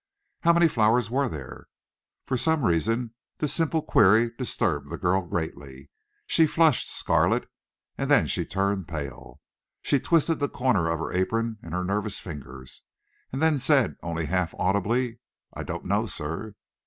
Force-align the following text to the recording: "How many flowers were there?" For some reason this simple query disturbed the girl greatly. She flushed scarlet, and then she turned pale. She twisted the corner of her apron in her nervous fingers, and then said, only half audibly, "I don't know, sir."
"How 0.39 0.51
many 0.51 0.67
flowers 0.67 1.11
were 1.11 1.29
there?" 1.29 1.67
For 2.25 2.35
some 2.35 2.65
reason 2.65 3.13
this 3.37 3.53
simple 3.53 3.83
query 3.83 4.31
disturbed 4.35 4.89
the 4.89 4.97
girl 4.97 5.21
greatly. 5.21 5.91
She 6.25 6.47
flushed 6.47 6.89
scarlet, 6.89 7.47
and 7.99 8.09
then 8.09 8.25
she 8.25 8.43
turned 8.43 8.87
pale. 8.87 9.41
She 9.83 9.99
twisted 9.99 10.39
the 10.39 10.49
corner 10.49 10.89
of 10.89 10.97
her 10.97 11.13
apron 11.13 11.59
in 11.61 11.73
her 11.73 11.83
nervous 11.83 12.19
fingers, 12.19 12.81
and 13.31 13.43
then 13.43 13.59
said, 13.59 13.95
only 14.01 14.25
half 14.25 14.55
audibly, 14.57 15.19
"I 15.53 15.61
don't 15.61 15.85
know, 15.85 16.07
sir." 16.07 16.55